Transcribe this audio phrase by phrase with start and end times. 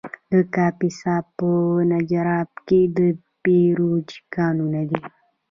[0.31, 1.49] د کاپیسا په
[1.91, 2.99] نجراب کې د
[3.43, 5.01] بیروج کانونه دي.